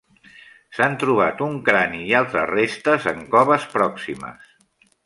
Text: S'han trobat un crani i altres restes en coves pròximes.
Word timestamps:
S'han 0.77 0.95
trobat 1.03 1.43
un 1.49 1.59
crani 1.69 2.01
i 2.09 2.17
altres 2.23 2.51
restes 2.55 3.09
en 3.15 3.25
coves 3.37 3.71
pròximes. 3.77 4.55